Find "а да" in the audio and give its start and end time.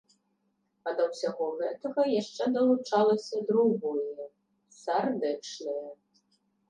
0.87-1.03